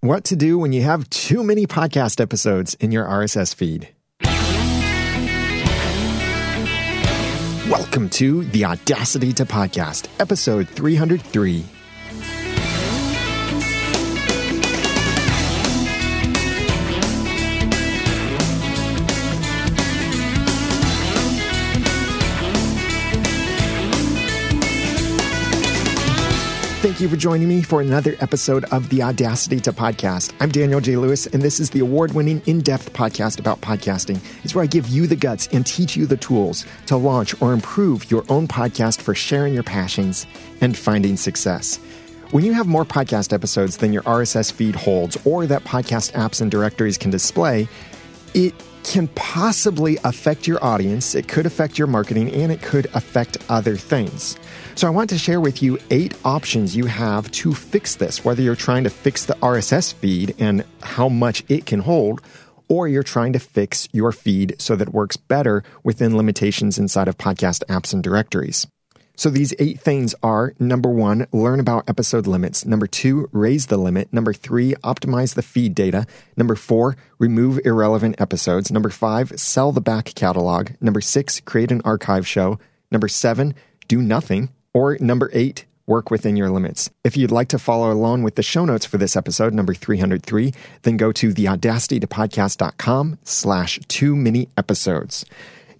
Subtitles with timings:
[0.00, 3.88] What to do when you have too many podcast episodes in your RSS feed.
[7.68, 11.64] Welcome to the Audacity to Podcast, episode 303.
[26.98, 30.32] Thank you for joining me for another episode of the Audacity to Podcast.
[30.40, 30.96] I'm Daniel J.
[30.96, 34.18] Lewis, and this is the award winning, in depth podcast about podcasting.
[34.42, 37.52] It's where I give you the guts and teach you the tools to launch or
[37.52, 40.26] improve your own podcast for sharing your passions
[40.60, 41.76] and finding success.
[42.32, 46.40] When you have more podcast episodes than your RSS feed holds or that podcast apps
[46.40, 47.68] and directories can display,
[48.34, 48.52] it
[48.84, 53.76] can possibly affect your audience, it could affect your marketing, and it could affect other
[53.76, 54.36] things.
[54.74, 58.42] So, I want to share with you eight options you have to fix this, whether
[58.42, 62.22] you're trying to fix the RSS feed and how much it can hold,
[62.68, 67.08] or you're trying to fix your feed so that it works better within limitations inside
[67.08, 68.66] of podcast apps and directories.
[69.18, 72.64] So these eight things are number one, learn about episode limits.
[72.64, 74.12] Number two, raise the limit.
[74.12, 76.06] Number three, optimize the feed data.
[76.36, 78.70] Number four, remove irrelevant episodes.
[78.70, 80.70] Number five, sell the back catalog.
[80.80, 82.60] Number six, create an archive show.
[82.92, 83.56] Number seven,
[83.88, 84.50] do nothing.
[84.72, 86.88] Or number eight, work within your limits.
[87.02, 90.54] If you'd like to follow along with the show notes for this episode, number 303,
[90.82, 95.24] then go to theaudacitytopodcast.com slash too many episodes.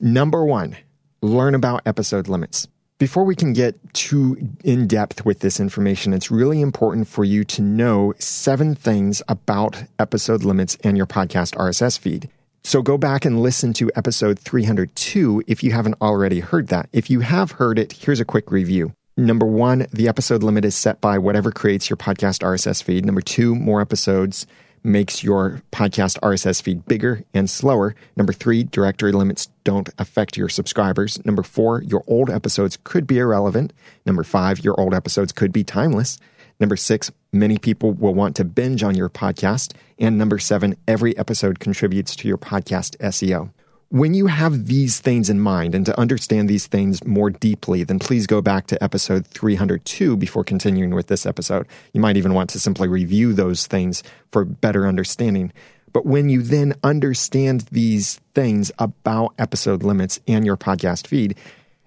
[0.00, 0.77] Number one,
[1.23, 2.67] learn about episode limits.
[2.98, 7.44] Before we can get too in depth with this information, it's really important for you
[7.44, 12.28] to know seven things about episode limits and your podcast RSS feed.
[12.64, 16.88] So go back and listen to episode 302 if you haven't already heard that.
[16.92, 18.92] If you have heard it, here's a quick review.
[19.16, 23.06] Number one, the episode limit is set by whatever creates your podcast RSS feed.
[23.06, 24.44] Number two, more episodes
[24.89, 27.94] makes your podcast RSS feed bigger and slower.
[28.17, 31.25] Number three, directory limits don't affect your subscribers.
[31.25, 33.73] Number four, your old episodes could be irrelevant.
[34.07, 36.18] Number five, your old episodes could be timeless.
[36.58, 39.74] Number six, many people will want to binge on your podcast.
[39.98, 43.51] And number seven, every episode contributes to your podcast SEO.
[43.90, 47.98] When you have these things in mind and to understand these things more deeply, then
[47.98, 51.66] please go back to episode 302 before continuing with this episode.
[51.94, 55.54] You might even want to simply review those things for better understanding.
[55.90, 61.38] But when you then understand these things about episode limits and your podcast feed,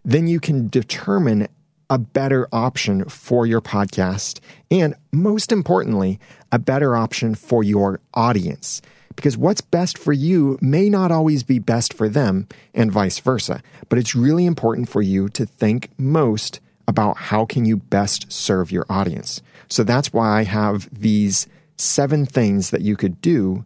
[0.04, 1.50] then you can determine
[1.92, 4.40] a better option for your podcast.
[4.72, 6.20] And most importantly,
[6.52, 8.82] a better option for your audience
[9.16, 13.62] because what's best for you may not always be best for them and vice versa.
[13.90, 18.72] But it's really important for you to think most about how can you best serve
[18.72, 19.42] your audience.
[19.70, 23.66] So that's why I have these seven things that you could do,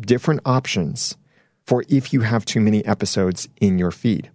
[0.00, 1.16] different options
[1.64, 4.30] for if you have too many episodes in your feed.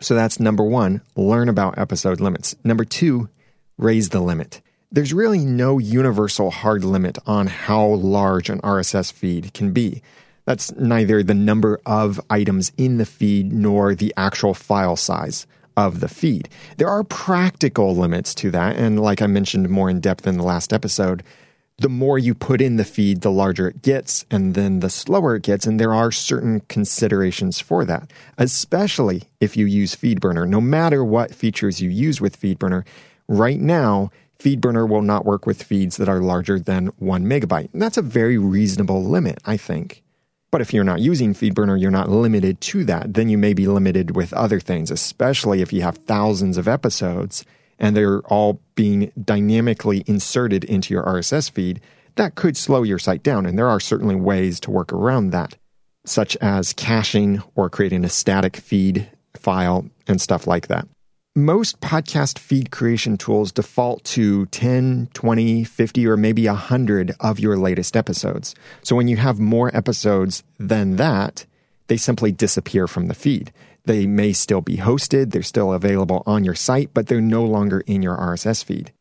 [0.00, 2.56] So that's number one, learn about episode limits.
[2.64, 3.28] Number two,
[3.76, 4.62] raise the limit.
[4.92, 10.02] There's really no universal hard limit on how large an RSS feed can be.
[10.46, 15.46] That's neither the number of items in the feed nor the actual file size
[15.76, 16.48] of the feed.
[16.78, 20.42] There are practical limits to that, and like I mentioned more in depth in the
[20.42, 21.22] last episode,
[21.78, 25.36] the more you put in the feed, the larger it gets, and then the slower
[25.36, 25.66] it gets.
[25.66, 30.48] And there are certain considerations for that, especially if you use FeedBurner.
[30.48, 32.84] No matter what features you use with FeedBurner,
[33.28, 37.72] right now, FeedBurner will not work with feeds that are larger than one megabyte.
[37.72, 40.02] And that's a very reasonable limit, I think.
[40.50, 43.14] But if you're not using FeedBurner, you're not limited to that.
[43.14, 47.44] Then you may be limited with other things, especially if you have thousands of episodes
[47.78, 51.80] and they're all being dynamically inserted into your RSS feed.
[52.16, 53.46] That could slow your site down.
[53.46, 55.56] And there are certainly ways to work around that,
[56.04, 60.88] such as caching or creating a static feed file and stuff like that
[61.36, 67.56] most podcast feed creation tools default to 10, 20, 50, or maybe 100 of your
[67.56, 68.54] latest episodes.
[68.82, 71.46] So when you have more episodes than that,
[71.86, 73.52] they simply disappear from the feed.
[73.84, 77.80] They may still be hosted, they're still available on your site, but they're no longer
[77.86, 78.92] in your RSS feed.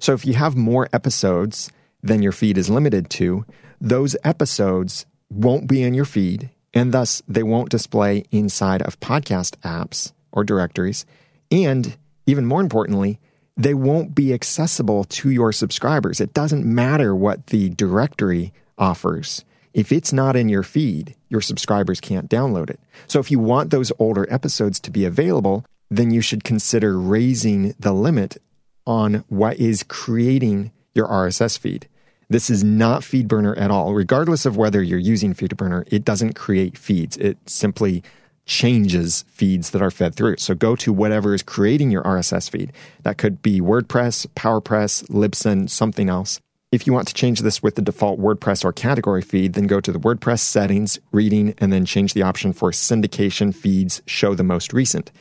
[0.00, 1.70] So if you have more episodes
[2.02, 3.44] than your feed is limited to,
[3.80, 9.56] those episodes won't be in your feed, and thus they won't display inside of podcast
[9.58, 11.04] apps or directories
[11.50, 11.96] and
[12.26, 13.18] even more importantly,
[13.56, 16.20] they won't be accessible to your subscribers.
[16.20, 19.44] It doesn't matter what the directory offers.
[19.72, 22.80] If it's not in your feed, your subscribers can't download it.
[23.06, 27.74] So if you want those older episodes to be available, then you should consider raising
[27.78, 28.38] the limit
[28.86, 31.88] on what is creating your RSS feed.
[32.28, 33.94] This is not FeedBurner at all.
[33.94, 37.16] Regardless of whether you're using FeedBurner, it doesn't create feeds.
[37.16, 38.02] It simply
[38.46, 40.36] changes feeds that are fed through.
[40.36, 42.72] So go to whatever is creating your RSS feed.
[43.02, 46.40] That could be WordPress, PowerPress, Libsyn, something else.
[46.72, 49.80] If you want to change this with the default WordPress or category feed, then go
[49.80, 54.42] to the WordPress settings, reading, and then change the option for syndication feeds, show the
[54.42, 55.12] most recent.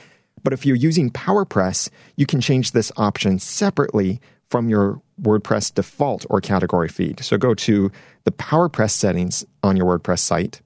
[0.44, 6.26] But if you're using PowerPress, you can change this option separately from your WordPress default
[6.30, 7.24] or category feed.
[7.24, 7.92] So go to
[8.24, 10.62] the PowerPress settings on your WordPress site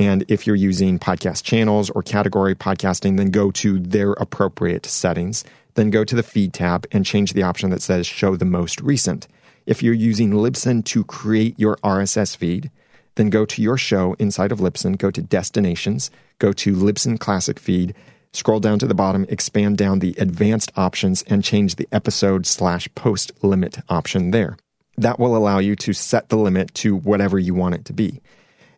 [0.00, 5.44] and if you're using podcast channels or category podcasting, then go to their appropriate settings.
[5.74, 8.80] Then go to the feed tab and change the option that says show the most
[8.80, 9.28] recent.
[9.66, 12.70] If you're using Libsyn to create your RSS feed,
[13.16, 17.58] then go to your show inside of Libsyn, go to destinations, go to Libsyn Classic
[17.58, 17.94] Feed,
[18.32, 22.88] scroll down to the bottom, expand down the advanced options, and change the episode slash
[22.94, 24.56] post limit option there.
[24.96, 28.22] That will allow you to set the limit to whatever you want it to be.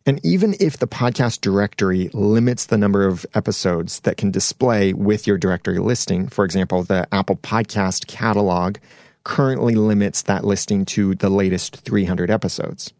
[0.05, 5.27] And even if the podcast directory limits the number of episodes that can display with
[5.27, 8.79] your directory listing, for example, the Apple Podcast catalog
[9.23, 12.93] currently limits that listing to the latest 300 episodes.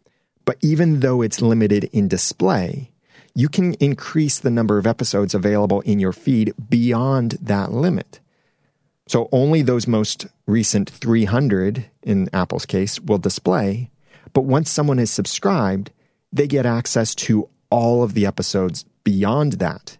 [0.45, 2.91] But even though it's limited in display,
[3.35, 8.21] you can increase the number of episodes available in your feed beyond that limit.
[9.07, 13.89] So only those most recent 300 in Apple's case will display.
[14.31, 15.91] But once someone is subscribed,
[16.33, 19.97] they get access to all of the episodes beyond that,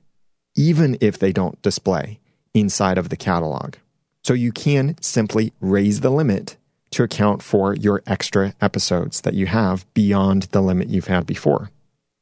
[0.56, 2.20] even if they don't display
[2.54, 3.76] inside of the catalog.
[4.24, 6.58] So you can simply raise the limit
[6.92, 11.70] to account for your extra episodes that you have beyond the limit you've had before.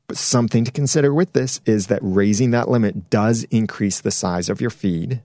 [0.08, 4.50] But something to consider with this is that raising that limit does increase the size
[4.50, 5.22] of your feed,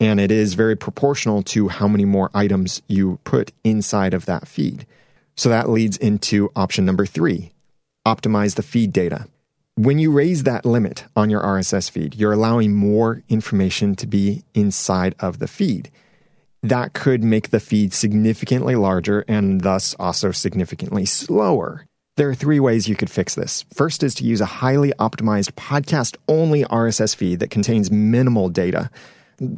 [0.00, 4.46] and it is very proportional to how many more items you put inside of that
[4.46, 4.86] feed.
[5.36, 7.53] So that leads into option number three
[8.06, 9.26] optimize the feed data.
[9.76, 14.44] When you raise that limit on your RSS feed, you're allowing more information to be
[14.54, 15.90] inside of the feed.
[16.62, 21.86] That could make the feed significantly larger and thus also significantly slower.
[22.16, 23.64] There are three ways you could fix this.
[23.74, 28.88] First is to use a highly optimized podcast only RSS feed that contains minimal data,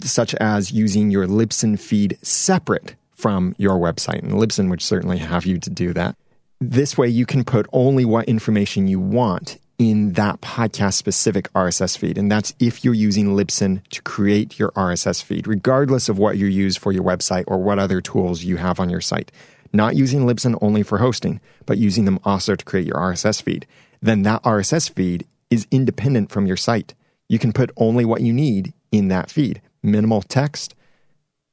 [0.00, 4.22] such as using your Libsyn feed separate from your website.
[4.22, 6.16] And Libsyn would certainly have you to do that.
[6.60, 11.98] This way, you can put only what information you want in that podcast specific RSS
[11.98, 12.16] feed.
[12.16, 16.46] And that's if you're using Libsyn to create your RSS feed, regardless of what you
[16.46, 19.30] use for your website or what other tools you have on your site.
[19.74, 23.66] Not using Libsyn only for hosting, but using them also to create your RSS feed.
[24.00, 26.94] Then that RSS feed is independent from your site.
[27.28, 30.74] You can put only what you need in that feed, minimal text,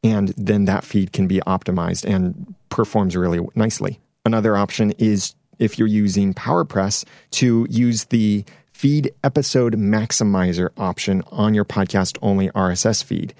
[0.02, 4.00] and then that feed can be optimized and performs really nicely.
[4.26, 11.54] Another option is if you're using PowerPress to use the feed episode maximizer option on
[11.54, 13.34] your podcast only RSS feed.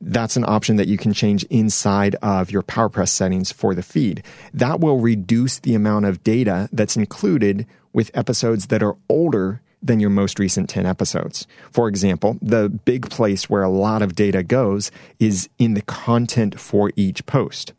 [0.00, 4.22] That's an option that you can change inside of your PowerPress settings for the feed.
[4.54, 9.98] That will reduce the amount of data that's included with episodes that are older than
[9.98, 11.48] your most recent 10 episodes.
[11.72, 16.60] For example, the big place where a lot of data goes is in the content
[16.60, 17.72] for each post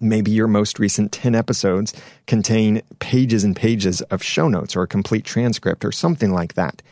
[0.00, 1.92] maybe your most recent 10 episodes
[2.26, 6.82] contain pages and pages of show notes or a complete transcript or something like that.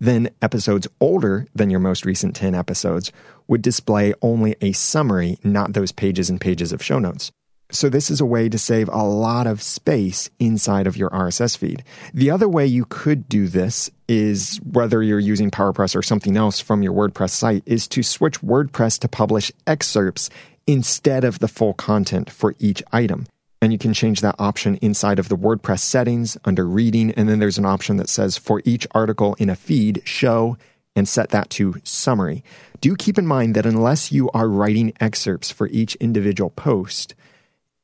[0.00, 3.12] Then episodes older than your most recent 10 episodes
[3.48, 7.30] would display only a summary, not those pages and pages of show notes.
[7.72, 11.56] So, this is a way to save a lot of space inside of your RSS
[11.56, 11.84] feed.
[12.12, 16.58] The other way you could do this is whether you're using PowerPress or something else
[16.58, 20.30] from your WordPress site, is to switch WordPress to publish excerpts
[20.70, 23.26] instead of the full content for each item.
[23.60, 27.10] And you can change that option inside of the WordPress settings under reading.
[27.10, 30.56] And then there's an option that says for each article in a feed, show
[30.94, 32.44] and set that to summary.
[32.80, 37.16] Do keep in mind that unless you are writing excerpts for each individual post,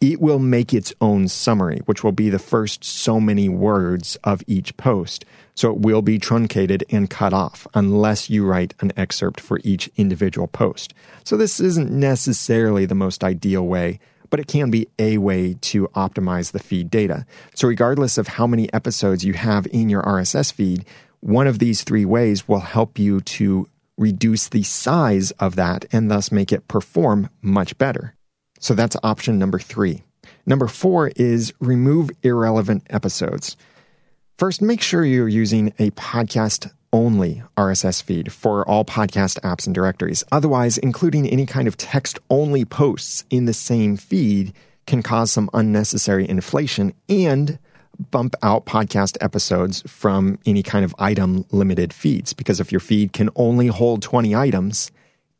[0.00, 4.43] it will make its own summary, which will be the first so many words of
[4.47, 5.25] each post.
[5.55, 9.88] So it will be truncated and cut off unless you write an excerpt for each
[9.97, 10.93] individual post.
[11.25, 13.99] So this isn't necessarily the most ideal way,
[14.29, 17.25] but it can be a way to optimize the feed data.
[17.55, 20.85] So regardless of how many episodes you have in your RSS feed,
[21.21, 26.11] one of these three ways will help you to reduce the size of that and
[26.11, 28.15] thus make it perform much better.
[28.59, 30.03] So that's option number three.
[30.47, 33.57] Number four is remove irrelevant episodes.
[34.39, 39.75] First, make sure you're using a podcast only RSS feed for all podcast apps and
[39.75, 40.25] directories.
[40.31, 44.53] Otherwise, including any kind of text only posts in the same feed
[44.87, 47.59] can cause some unnecessary inflation and
[48.11, 52.33] bump out podcast episodes from any kind of item limited feeds.
[52.33, 54.91] Because if your feed can only hold 20 items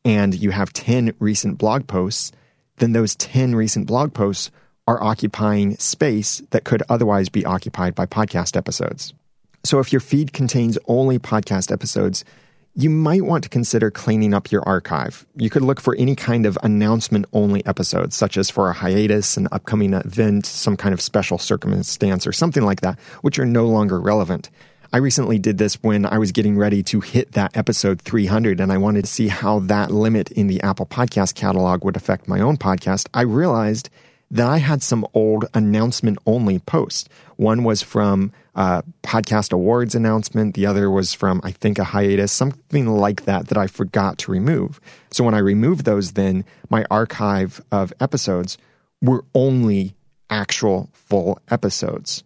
[0.05, 2.33] and you have 10 recent blog posts,
[2.77, 4.51] then those 10 recent blog posts
[4.87, 9.15] are occupying space that could otherwise be occupied by podcast episodes.
[9.65, 12.25] So if your feed contains only podcast episodes,
[12.79, 15.27] you might want to consider cleaning up your archive.
[15.35, 19.39] You could look for any kind of announcement only episodes, such as for a hiatus,
[19.39, 23.67] an upcoming event, some kind of special circumstance, or something like that, which are no
[23.67, 24.51] longer relevant.
[24.93, 28.73] I recently did this when I was getting ready to hit that episode 300 and
[28.73, 32.41] I wanted to see how that limit in the Apple Podcast catalog would affect my
[32.41, 33.09] own podcast.
[33.13, 33.91] I realized
[34.31, 37.09] that I had some old announcement only posts.
[37.37, 40.55] One was from a podcast awards announcement.
[40.55, 44.33] The other was from, I think, a hiatus, something like that, that I forgot to
[44.33, 44.81] remove.
[45.11, 48.57] So when I removed those, then my archive of episodes
[49.03, 49.95] were only
[50.31, 52.25] actual full episodes.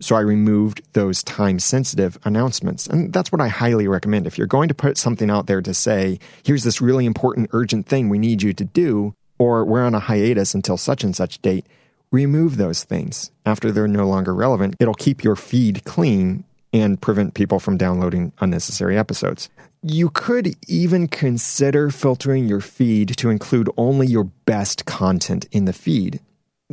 [0.00, 2.86] So I removed those time sensitive announcements.
[2.86, 4.26] And that's what I highly recommend.
[4.26, 7.86] If you're going to put something out there to say, here's this really important, urgent
[7.86, 11.40] thing we need you to do, or we're on a hiatus until such and such
[11.42, 11.66] date,
[12.10, 14.76] remove those things after they're no longer relevant.
[14.78, 19.48] It'll keep your feed clean and prevent people from downloading unnecessary episodes.
[19.82, 25.72] You could even consider filtering your feed to include only your best content in the
[25.72, 26.20] feed.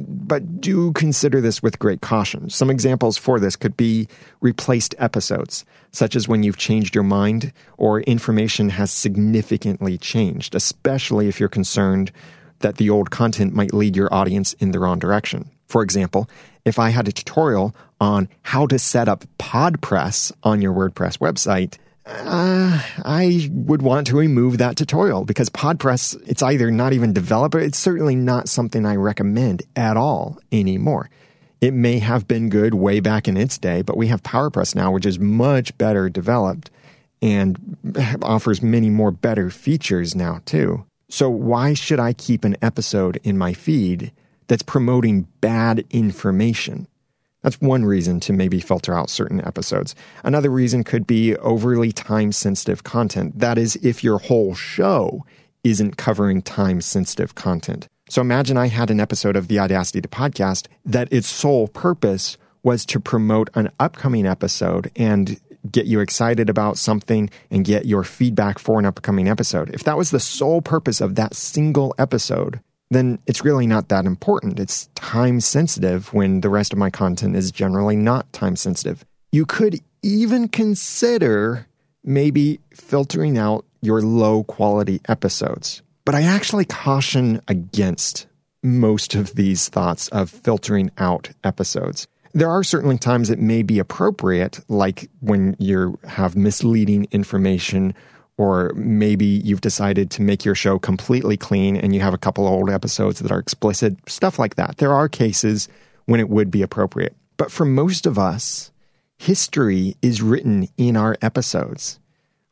[0.07, 2.49] But do consider this with great caution.
[2.49, 4.07] Some examples for this could be
[4.39, 11.27] replaced episodes, such as when you've changed your mind or information has significantly changed, especially
[11.27, 12.11] if you're concerned
[12.59, 15.49] that the old content might lead your audience in the wrong direction.
[15.67, 16.29] For example,
[16.65, 21.77] if I had a tutorial on how to set up PodPress on your WordPress website,
[22.05, 27.55] uh, I would want to remove that tutorial because PodPress, it's either not even developed,
[27.55, 31.09] it's certainly not something I recommend at all anymore.
[31.61, 34.91] It may have been good way back in its day, but we have PowerPress now,
[34.91, 36.71] which is much better developed
[37.21, 37.77] and
[38.23, 40.85] offers many more better features now, too.
[41.09, 44.11] So, why should I keep an episode in my feed
[44.47, 46.87] that's promoting bad information?
[47.43, 49.95] That's one reason to maybe filter out certain episodes.
[50.23, 53.39] Another reason could be overly time sensitive content.
[53.39, 55.25] That is, if your whole show
[55.63, 57.87] isn't covering time sensitive content.
[58.09, 62.37] So imagine I had an episode of the Audacity to podcast that its sole purpose
[62.63, 65.39] was to promote an upcoming episode and
[65.71, 69.69] get you excited about something and get your feedback for an upcoming episode.
[69.73, 72.59] If that was the sole purpose of that single episode,
[72.91, 74.59] then it's really not that important.
[74.59, 79.05] It's time sensitive when the rest of my content is generally not time sensitive.
[79.31, 81.67] You could even consider
[82.03, 85.81] maybe filtering out your low quality episodes.
[86.03, 88.27] But I actually caution against
[88.61, 92.07] most of these thoughts of filtering out episodes.
[92.33, 97.93] There are certainly times it may be appropriate, like when you have misleading information,
[98.41, 102.47] or maybe you've decided to make your show completely clean and you have a couple
[102.47, 104.77] old episodes that are explicit, stuff like that.
[104.77, 105.67] There are cases
[106.05, 107.15] when it would be appropriate.
[107.37, 108.71] But for most of us,
[109.19, 111.99] history is written in our episodes.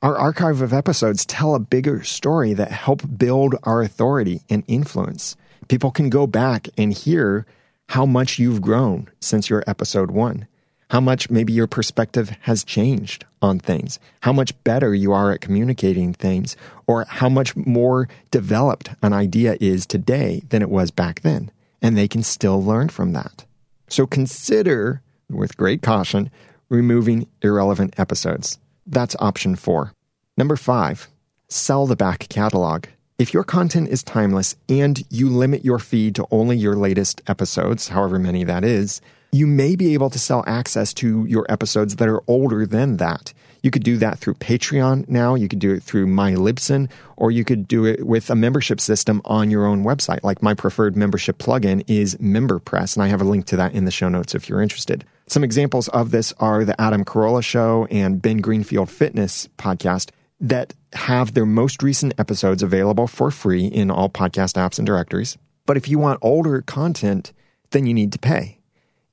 [0.03, 5.35] Our archive of episodes tell a bigger story that help build our authority and influence.
[5.69, 7.47] People can go back and hear
[7.87, 10.45] how much you've grown since your episode one,
[10.89, 15.41] how much maybe your perspective has changed on things, how much better you are at
[15.41, 21.21] communicating things, or how much more developed an idea is today than it was back
[21.21, 21.51] then.
[21.81, 23.45] And they can still learn from that.
[23.87, 26.29] So consider, with great caution,
[26.69, 28.59] removing irrelevant episodes.
[28.85, 29.93] That's option four.
[30.37, 31.07] Number five,
[31.47, 32.85] sell the back catalog.
[33.17, 37.89] If your content is timeless and you limit your feed to only your latest episodes,
[37.89, 42.07] however many that is, you may be able to sell access to your episodes that
[42.07, 43.33] are older than that.
[43.61, 47.43] You could do that through Patreon now, you could do it through MyLibsyn, or you
[47.43, 50.23] could do it with a membership system on your own website.
[50.23, 53.85] Like my preferred membership plugin is MemberPress, and I have a link to that in
[53.85, 55.03] the show notes if you're interested.
[55.27, 60.73] Some examples of this are the Adam Carolla Show and Ben Greenfield Fitness podcast that
[60.93, 65.37] have their most recent episodes available for free in all podcast apps and directories.
[65.65, 67.33] But if you want older content,
[67.71, 68.58] then you need to pay.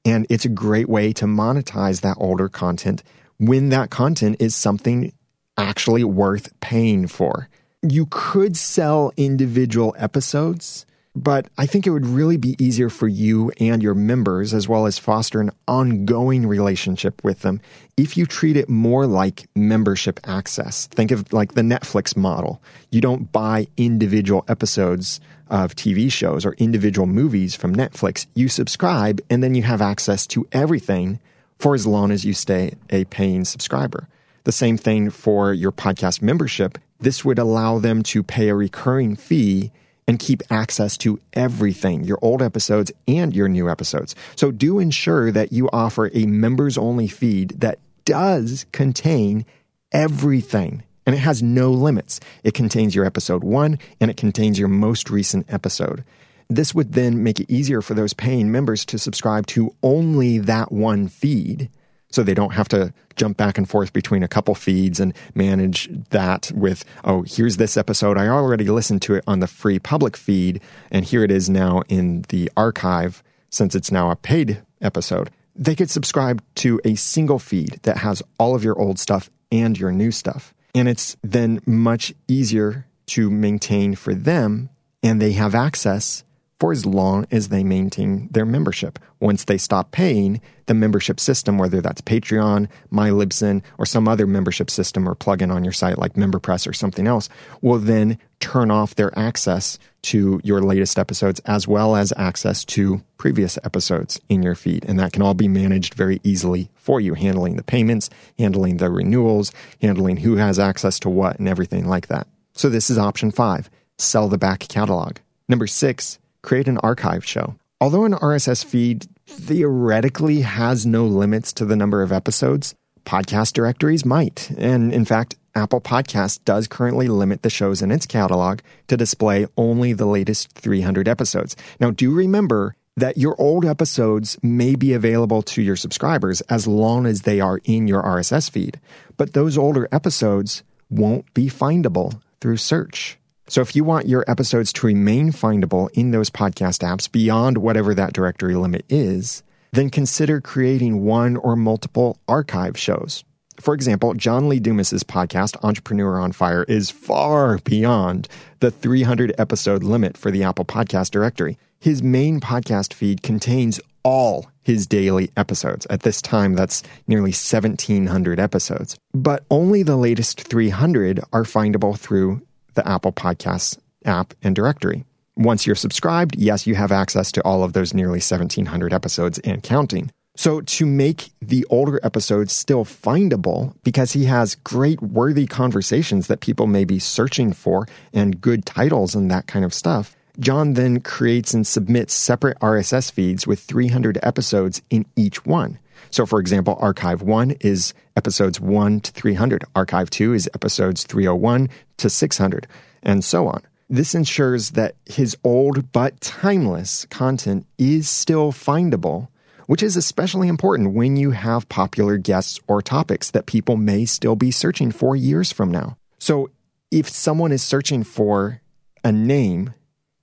[0.07, 3.03] And it's a great way to monetize that older content
[3.39, 5.13] when that content is something
[5.59, 7.49] actually worth paying for.
[7.83, 10.87] You could sell individual episodes,
[11.17, 14.87] but I think it would really be easier for you and your members, as well
[14.87, 17.61] as foster an ongoing relationship with them,
[17.97, 20.87] if you treat it more like membership access.
[20.87, 22.63] Think of like the Netflix model.
[22.93, 28.27] You don't buy individual episodes of TV shows or individual movies from Netflix.
[28.35, 31.21] You subscribe and then you have access to everything
[31.59, 34.09] for as long as you stay a paying subscriber.
[34.45, 36.79] The same thing for your podcast membership.
[37.01, 39.73] This would allow them to pay a recurring fee
[40.09, 44.15] and keep access to everything, your old episodes and your new episodes.
[44.37, 49.45] So do ensure that you offer a members only feed that does contain
[49.93, 52.21] everything and it has no limits.
[52.45, 56.05] It contains your episode one and it contains your most recent episode.
[56.49, 60.71] This would then make it easier for those paying members to subscribe to only that
[60.71, 61.71] one feed
[62.11, 65.89] so they don't have to jump back and forth between a couple feeds and manage
[66.11, 68.17] that with, oh, here's this episode.
[68.17, 70.61] I already listened to it on the free public feed,
[70.91, 75.31] and here it is now in the archive since it's now a paid episode.
[75.55, 79.79] They could subscribe to a single feed that has all of your old stuff and
[79.79, 80.53] your new stuff.
[80.77, 84.69] And it's then much easier to maintain for them,
[85.03, 86.23] and they have access
[86.59, 88.99] for as long as they maintain their membership.
[89.21, 94.71] Once they stop paying, the membership system, whether that's Patreon, MyLibsyn, or some other membership
[94.71, 97.29] system or plugin on your site like MemberPress or something else,
[97.61, 103.03] will then turn off their access to your latest episodes as well as access to
[103.19, 104.85] previous episodes in your feed.
[104.85, 108.91] And that can all be managed very easily for you, handling the payments, handling the
[108.91, 112.27] renewals, handling who has access to what, and everything like that.
[112.53, 115.17] So this is option five sell the back catalog.
[115.49, 117.57] Number six, create an archive show.
[117.81, 122.75] Although an RSS feed theoretically has no limits to the number of episodes,
[123.05, 124.51] podcast directories might.
[124.57, 129.47] And in fact, Apple Podcast does currently limit the shows in its catalog to display
[129.57, 131.57] only the latest 300 episodes.
[131.81, 137.07] Now, do remember that your old episodes may be available to your subscribers as long
[137.07, 138.81] as they are in your RSS feed,
[139.17, 143.19] but those older episodes won't be findable through search.
[143.49, 147.95] So if you want your episodes to remain findable in those podcast apps beyond whatever
[147.95, 153.25] that directory limit is, then consider creating one or multiple archive shows.
[153.61, 158.29] For example, John Lee Dumas's podcast, Entrepreneur on Fire, is far beyond
[158.61, 161.57] the 300 episode limit for the Apple Podcast directory.
[161.79, 165.87] His main podcast feed contains all his daily episodes.
[165.89, 168.97] At this time, that's nearly 1,700 episodes.
[169.15, 172.43] But only the latest 300 are findable through
[172.77, 175.05] the Apple Podcasts app and directory.
[175.37, 179.63] Once you're subscribed, yes, you have access to all of those nearly 1,700 episodes and
[179.63, 180.11] counting.
[180.39, 186.41] So, to make the older episodes still findable, because he has great, worthy conversations that
[186.41, 191.01] people may be searching for and good titles and that kind of stuff, John then
[191.01, 195.79] creates and submits separate RSS feeds with 300 episodes in each one.
[196.11, 201.69] So, for example, Archive 1 is episodes 1 to 300, Archive 2 is episodes 301
[201.99, 202.67] to 600,
[203.03, 203.63] and so on.
[203.89, 209.29] This ensures that his old but timeless content is still findable,
[209.67, 214.35] which is especially important when you have popular guests or topics that people may still
[214.35, 215.97] be searching for years from now.
[216.19, 216.51] So,
[216.91, 218.61] if someone is searching for
[219.05, 219.75] a name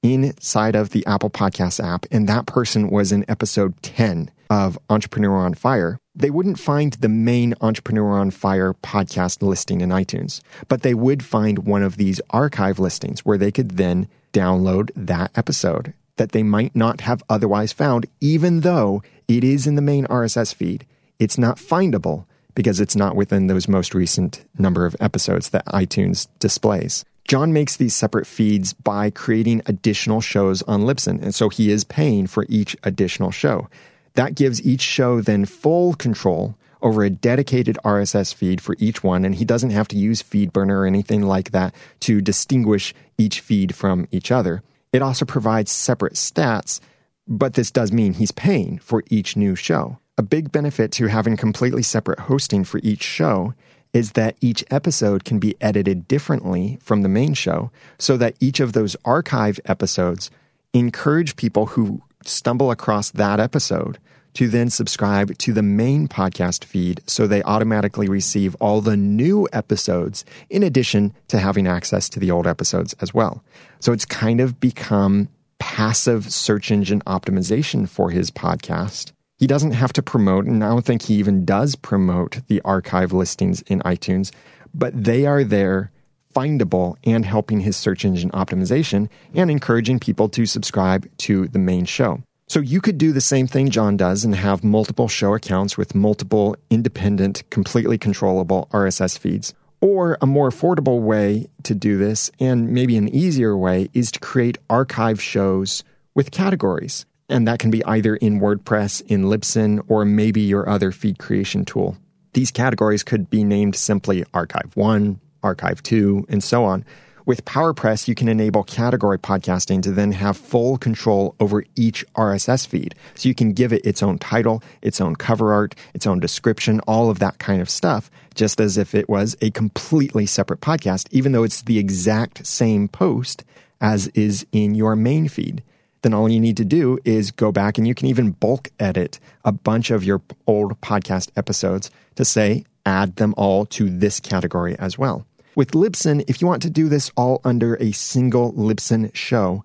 [0.02, 5.38] inside of the Apple Podcast app and that person was in episode 10, of Entrepreneur
[5.38, 10.84] on Fire, they wouldn't find the main Entrepreneur on Fire podcast listing in iTunes, but
[10.84, 15.94] they would find one of these archive listings where they could then download that episode
[16.18, 20.54] that they might not have otherwise found, even though it is in the main RSS
[20.54, 20.86] feed.
[21.18, 26.28] It's not findable because it's not within those most recent number of episodes that iTunes
[26.38, 27.04] displays.
[27.28, 31.84] John makes these separate feeds by creating additional shows on Libsyn, and so he is
[31.84, 33.70] paying for each additional show.
[34.16, 39.24] That gives each show then full control over a dedicated RSS feed for each one,
[39.26, 43.74] and he doesn't have to use FeedBurner or anything like that to distinguish each feed
[43.74, 44.62] from each other.
[44.92, 46.80] It also provides separate stats,
[47.28, 49.98] but this does mean he's paying for each new show.
[50.18, 53.54] A big benefit to having completely separate hosting for each show
[53.94, 58.60] is that each episode can be edited differently from the main show so that each
[58.60, 60.30] of those archive episodes
[60.74, 64.00] encourage people who stumble across that episode
[64.34, 69.48] to then subscribe to the main podcast feed so they automatically receive all the new
[69.54, 73.44] episodes in addition to having access to the old episodes as well.
[73.80, 79.12] So it's kind of become passive search engine optimization for his podcast.
[79.38, 83.14] He doesn't have to promote, and I don't think he even does promote the archive
[83.14, 84.32] listings in iTunes,
[84.74, 85.92] but they are there
[86.34, 91.86] findable and helping his search engine optimization and encouraging people to subscribe to the main
[91.86, 92.22] show.
[92.48, 95.96] So you could do the same thing John does and have multiple show accounts with
[95.96, 99.54] multiple independent, completely controllable RSS feeds.
[99.82, 104.20] Or a more affordable way to do this, and maybe an easier way, is to
[104.20, 107.06] create archive shows with categories.
[107.28, 111.66] And that can be either in WordPress, in Libsyn, or maybe your other feed creation
[111.66, 111.98] tool.
[112.34, 116.86] These categories could be named simply Archive 1, Archive 2, and so on.
[117.26, 122.68] With PowerPress, you can enable category podcasting to then have full control over each RSS
[122.68, 122.96] feed.
[123.16, 126.82] So you can give it its own title, its own cover art, its own description,
[126.82, 131.08] all of that kind of stuff, just as if it was a completely separate podcast,
[131.12, 133.46] even though it's the exact same post
[133.80, 135.64] as is in your main feed.
[136.02, 139.22] Then all you need to do is go back and you can even bulk edit
[139.46, 144.78] a bunch of your old podcast episodes to say, add them all to this category
[144.78, 145.26] as well.
[145.56, 149.64] With Libsyn, if you want to do this all under a single Libsyn show,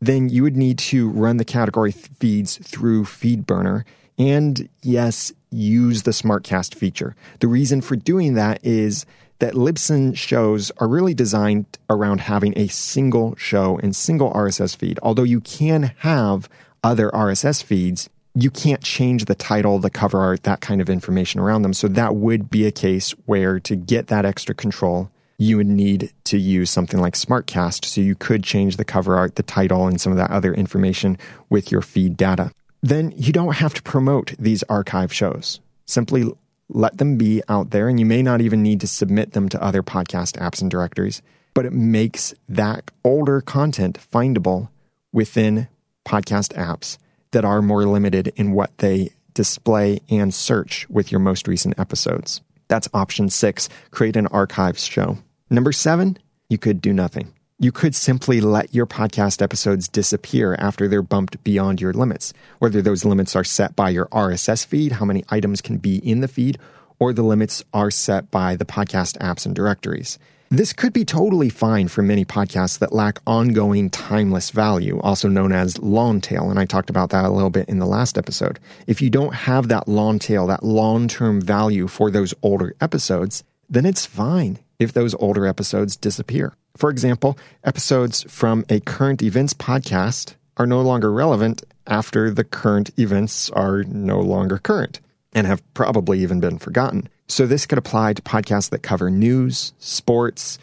[0.00, 3.84] then you would need to run the category feeds through FeedBurner
[4.18, 7.16] and, yes, use the SmartCast feature.
[7.38, 9.06] The reason for doing that is
[9.38, 14.98] that Libsyn shows are really designed around having a single show and single RSS feed.
[15.02, 16.50] Although you can have
[16.84, 21.40] other RSS feeds, you can't change the title, the cover art, that kind of information
[21.40, 21.72] around them.
[21.72, 26.12] So that would be a case where to get that extra control, you would need
[26.24, 27.86] to use something like SmartCast.
[27.86, 31.16] So you could change the cover art, the title, and some of that other information
[31.48, 32.52] with your feed data.
[32.82, 35.58] Then you don't have to promote these archive shows.
[35.86, 36.30] Simply
[36.68, 39.62] let them be out there, and you may not even need to submit them to
[39.62, 41.22] other podcast apps and directories,
[41.54, 44.68] but it makes that older content findable
[45.10, 45.68] within
[46.04, 46.98] podcast apps
[47.30, 52.42] that are more limited in what they display and search with your most recent episodes.
[52.68, 55.16] That's option six create an archives show.
[55.52, 56.16] Number seven,
[56.48, 57.34] you could do nothing.
[57.58, 62.80] You could simply let your podcast episodes disappear after they're bumped beyond your limits, whether
[62.80, 66.28] those limits are set by your RSS feed, how many items can be in the
[66.28, 66.56] feed,
[67.00, 70.20] or the limits are set by the podcast apps and directories.
[70.50, 75.50] This could be totally fine for many podcasts that lack ongoing timeless value, also known
[75.50, 76.48] as long tail.
[76.48, 78.60] And I talked about that a little bit in the last episode.
[78.86, 83.42] If you don't have that long tail, that long term value for those older episodes,
[83.68, 86.54] then it's fine if those older episodes disappear.
[86.76, 92.90] For example, episodes from a current events podcast are no longer relevant after the current
[92.98, 95.00] events are no longer current
[95.32, 97.08] and have probably even been forgotten.
[97.28, 100.58] So this could apply to podcasts that cover news, sports,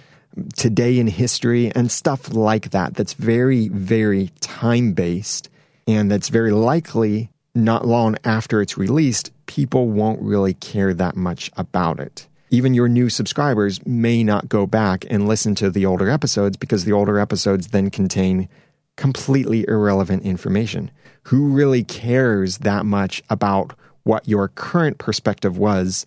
[0.56, 5.50] today in history, and stuff like that that's very, very time based
[5.88, 11.50] and that's very likely not long after it's released, people won't really care that much
[11.56, 16.10] about it even your new subscribers may not go back and listen to the older
[16.10, 18.48] episodes because the older episodes then contain
[18.96, 20.92] completely irrelevant information.
[21.24, 26.06] Who really cares that much about what your current perspective was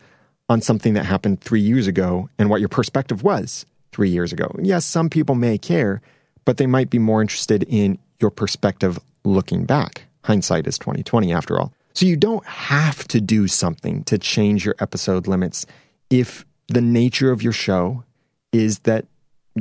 [0.48, 4.55] on something that happened three years ago and what your perspective was three years ago?
[4.61, 6.00] Yes, some people may care,
[6.44, 10.05] but they might be more interested in your perspective looking back.
[10.24, 11.72] Hindsight is 2020 after all.
[11.92, 15.66] So you don't have to do something to change your episode limits
[16.11, 18.05] if the nature of your show
[18.53, 19.07] is that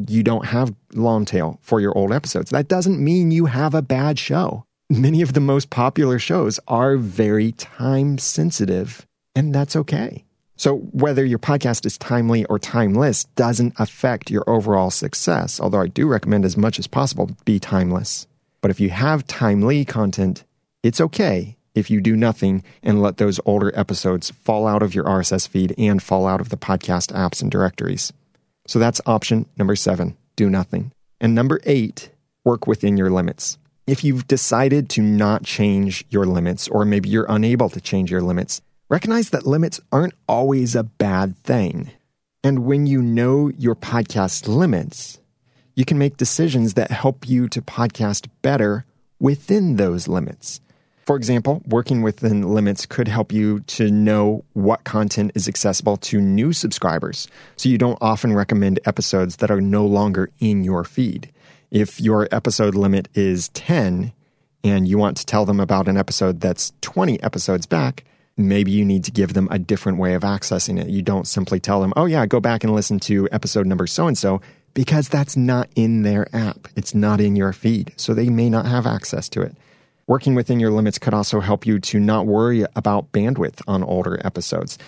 [0.08, 2.52] you don't have long tail for your old episodes.
[2.52, 4.66] That doesn't mean you have a bad show.
[4.90, 10.26] Many of the most popular shows are very time sensitive, and that's okay.
[10.56, 15.88] So, whether your podcast is timely or timeless doesn't affect your overall success, although I
[15.88, 18.28] do recommend as much as possible be timeless.
[18.62, 20.44] But if you have timely content,
[20.84, 25.06] it's okay if you do nothing and let those older episodes fall out of your
[25.06, 28.14] RSS feed and fall out of the podcast apps and directories.
[28.68, 30.92] So that's option number seven do nothing.
[31.20, 32.12] And number eight,
[32.46, 33.58] work within your limits.
[33.88, 38.22] If you've decided to not change your limits, or maybe you're unable to change your
[38.22, 41.92] limits, recognize that limits aren't always a bad thing.
[42.44, 45.20] And when you know your podcast limits,
[45.76, 48.86] you can make decisions that help you to podcast better
[49.20, 50.62] within those limits.
[51.10, 56.22] For example, working within limits could help you to know what content is accessible to
[56.22, 61.32] new subscribers, so you don't often recommend episodes that are no longer in your feed.
[61.72, 64.14] If your episode limit is 10
[64.64, 68.04] and you want to tell them about an episode that's 20 episodes back,
[68.38, 70.90] maybe you need to give them a different way of accessing it.
[70.90, 74.06] You don't simply tell them, oh, yeah, go back and listen to episode number so
[74.06, 74.42] and so,
[74.76, 76.68] because that's not in their app.
[76.76, 77.94] It's not in your feed.
[77.98, 79.56] So they may not have access to it.
[80.10, 84.20] Working within your limits could also help you to not worry about bandwidth on older
[84.26, 84.80] episodes.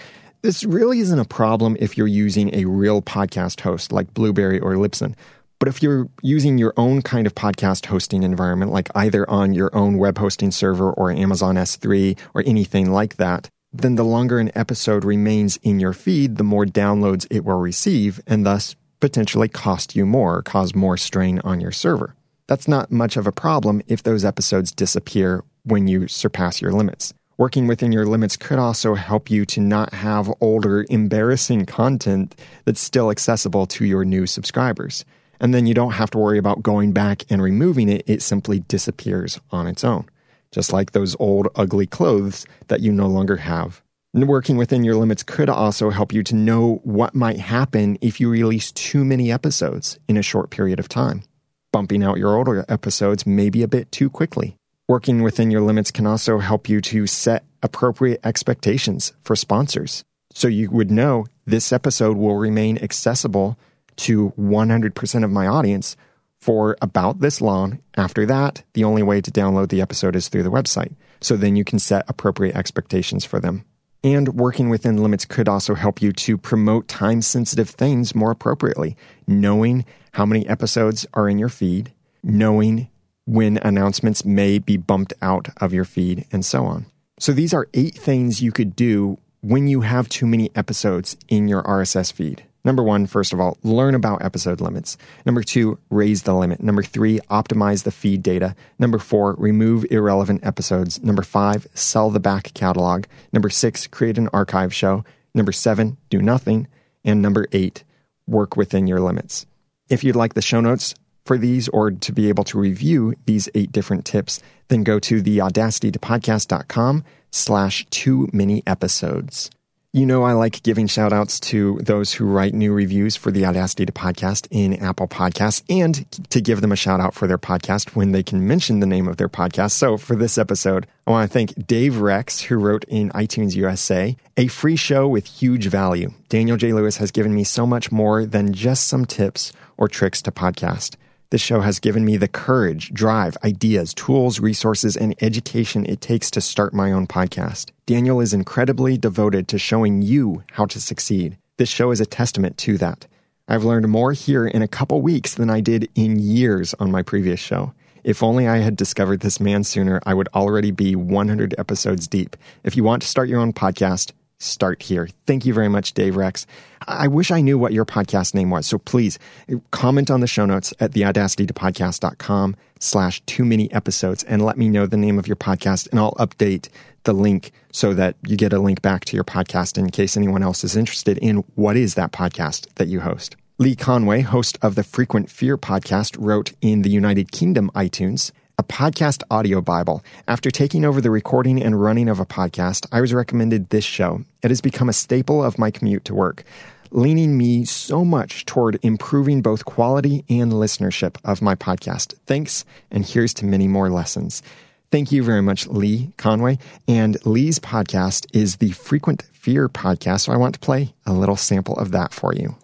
[0.42, 4.74] This really isn't a problem if you're using a real podcast host like Blubrry or
[4.74, 5.14] Libsyn.
[5.60, 9.70] But if you're using your own kind of podcast hosting environment, like either on your
[9.76, 14.50] own web hosting server or Amazon S3 or anything like that, then the longer an
[14.56, 19.96] episode remains in your feed, the more downloads it will receive and thus potentially cost
[19.96, 22.16] you more, cause more strain on your server.
[22.52, 27.14] That's not much of a problem if those episodes disappear when you surpass your limits.
[27.38, 32.36] Working within your limits could also help you to not have older, embarrassing content
[32.66, 35.06] that's still accessible to your new subscribers
[35.40, 38.04] and then you don't have to worry about going back and removing it.
[38.06, 40.10] It simply disappears on its own,
[40.52, 43.82] just like those old, ugly clothes that you no longer have.
[44.14, 48.30] Working within your limits could also help you to know what might happen if you
[48.30, 51.24] release too many episodes in a short period of time.
[51.72, 54.58] Bumping out your older episodes maybe a bit too quickly.
[54.90, 60.04] Working within your limits can also help you to set appropriate expectations for sponsors.
[60.34, 63.58] So you would know this episode will remain accessible
[63.98, 65.96] to 100% of my audience
[66.42, 67.80] for about this long.
[67.96, 70.94] After that, the only way to download the episode is through the website.
[71.22, 73.64] So then you can set appropriate expectations for them.
[74.04, 78.98] And working within limits could also help you to promote time sensitive things more appropriately,
[79.28, 82.90] knowing how many episodes are in your feed, knowing
[83.26, 86.88] when announcements may be bumped out of your feed, and so on.
[87.20, 91.48] So these are eight things you could do when you have too many episodes in
[91.48, 92.44] your RSS feed.
[92.64, 94.98] Number one, first of all, learn about episode limits.
[95.26, 96.62] Number two, raise the limit.
[96.62, 98.56] Number three, optimize the feed data.
[98.78, 101.02] Number four, remove irrelevant episodes.
[101.04, 103.06] Number five, sell the back catalog.
[103.34, 105.04] Number six, create an archive show.
[105.34, 106.68] Number seven, do nothing.
[107.04, 107.84] And number eight,
[108.28, 109.46] work within your limits.
[109.90, 110.94] If you'd like the show notes
[111.26, 115.22] for these or to be able to review these eight different tips, then go to
[115.22, 119.50] theaudacitytopodcast.com slash too many episodes.
[119.94, 123.46] You know, I like giving shout outs to those who write new reviews for the
[123.46, 127.38] Audacity to Podcast in Apple Podcasts and to give them a shout out for their
[127.38, 129.72] podcast when they can mention the name of their podcast.
[129.72, 134.16] So for this episode, I want to thank Dave Rex, who wrote in iTunes USA,
[134.38, 136.14] a free show with huge value.
[136.30, 136.72] Daniel J.
[136.72, 140.96] Lewis has given me so much more than just some tips or tricks to podcast.
[141.32, 146.30] This show has given me the courage, drive, ideas, tools, resources, and education it takes
[146.32, 147.72] to start my own podcast.
[147.86, 151.38] Daniel is incredibly devoted to showing you how to succeed.
[151.56, 153.08] This show is a testament to that.
[153.48, 157.02] I've learned more here in a couple weeks than I did in years on my
[157.02, 157.74] previous show.
[158.04, 162.36] If only I had discovered this man sooner, I would already be 100 episodes deep.
[162.66, 165.08] If you want to start your own podcast, start here.
[165.26, 166.46] Thank you very much, Dave Rex.
[166.88, 168.66] I wish I knew what your podcast name was.
[168.68, 169.20] So please
[169.52, 174.68] uh, comment on the show notes at theaudacitytopodcast.com slash too many episodes and let me
[174.68, 176.70] know the name of your podcast and I'll update
[177.04, 180.44] the link so that you get a link back to your podcast in case anyone
[180.44, 183.36] else is interested in what is that podcast that you host.
[183.60, 188.64] Lee Conway, host of the Frequent Fear podcast, wrote in the United Kingdom iTunes a
[188.64, 190.04] podcast audio Bible.
[190.28, 194.24] After taking over the recording and running of a podcast, I was recommended this show.
[194.44, 196.44] It has become a staple of my commute to work,
[196.92, 202.14] leaning me so much toward improving both quality and listenership of my podcast.
[202.28, 204.44] Thanks, and here's to many more lessons.
[204.92, 206.60] Thank you very much, Lee Conway.
[206.88, 211.36] And Lee's podcast is the Frequent Fear podcast, so I want to play a little
[211.36, 212.56] sample of that for you.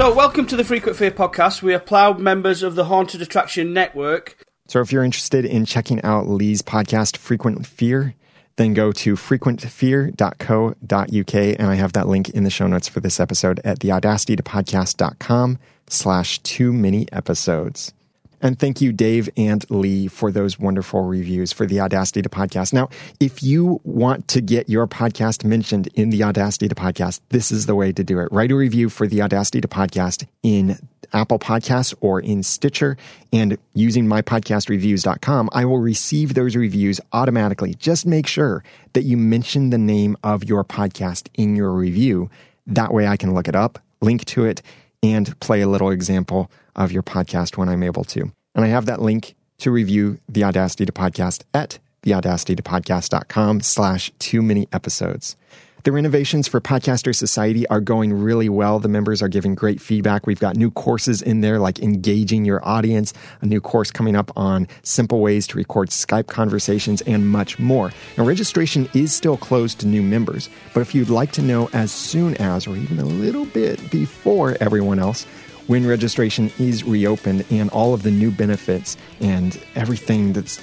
[0.00, 1.60] So, welcome to the Frequent Fear podcast.
[1.60, 4.42] We are proud members of the Haunted Attraction Network.
[4.66, 8.14] So, if you're interested in checking out Lee's podcast, Frequent Fear,
[8.56, 13.20] then go to frequentfear.co.uk, and I have that link in the show notes for this
[13.20, 17.92] episode at theaudacitytopodcast.com slash too many episodes.
[18.40, 22.72] And thank you, Dave and Lee, for those wonderful reviews for the Audacity to Podcast.
[22.72, 27.52] Now, if you want to get your podcast mentioned in the Audacity to Podcast, this
[27.52, 28.28] is the way to do it.
[28.32, 30.78] Write a review for the Audacity to Podcast in
[31.12, 32.96] Apple Podcasts or in Stitcher.
[33.32, 37.74] And using mypodcastreviews.com, I will receive those reviews automatically.
[37.74, 42.30] Just make sure that you mention the name of your podcast in your review.
[42.66, 44.62] That way I can look it up, link to it,
[45.02, 48.32] and play a little example of your podcast when I'm able to.
[48.54, 54.42] And I have that link to review the Audacity to Podcast at theaudacitytopodcast.com slash too
[54.42, 55.36] many episodes.
[55.82, 58.80] The renovations for Podcaster Society are going really well.
[58.80, 60.26] The members are giving great feedback.
[60.26, 64.30] We've got new courses in there like engaging your audience, a new course coming up
[64.36, 67.92] on simple ways to record Skype conversations, and much more.
[68.18, 71.90] Now, registration is still closed to new members, but if you'd like to know as
[71.90, 75.24] soon as or even a little bit before everyone else,
[75.70, 80.60] when registration is reopened and all of the new benefits and everything that's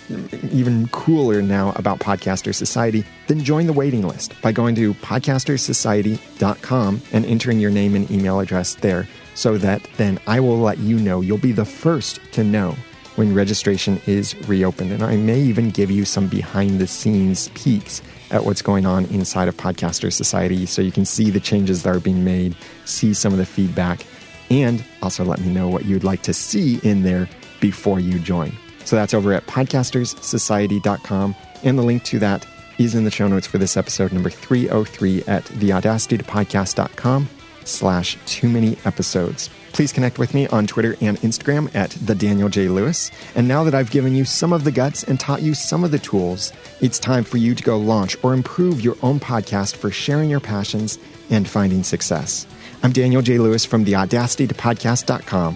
[0.52, 7.02] even cooler now about Podcaster Society, then join the waiting list by going to podcastersociety.com
[7.14, 11.00] and entering your name and email address there so that then I will let you
[11.00, 11.22] know.
[11.22, 12.76] You'll be the first to know
[13.16, 14.92] when registration is reopened.
[14.92, 19.06] And I may even give you some behind the scenes peeks at what's going on
[19.06, 23.14] inside of Podcaster Society so you can see the changes that are being made, see
[23.14, 24.06] some of the feedback
[24.50, 27.28] and also let me know what you'd like to see in there
[27.60, 28.52] before you join.
[28.86, 32.46] So that's over at podcasterssociety.com, and the link to that
[32.78, 37.28] is in the show notes for this episode number 303 at theaudacitytopodcast.com
[37.66, 39.50] slash too many episodes.
[39.74, 42.68] Please connect with me on Twitter and Instagram at the Daniel J.
[42.70, 43.12] Lewis.
[43.36, 45.92] And now that I've given you some of the guts and taught you some of
[45.92, 49.92] the tools, it's time for you to go launch or improve your own podcast for
[49.92, 50.98] sharing your passions
[51.30, 52.48] and finding success.
[52.84, 53.38] I'm Daniel J.
[53.40, 55.56] Lewis from the Audacity to Podcast.com.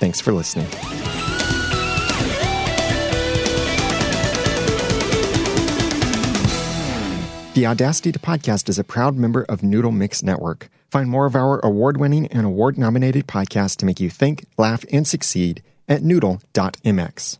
[0.00, 0.68] Thanks for listening.
[7.54, 10.68] The Audacity to Podcast is a proud member of Noodle Mix Network.
[10.90, 14.84] Find more of our award winning and award nominated podcasts to make you think, laugh,
[14.92, 17.38] and succeed at noodle.mx.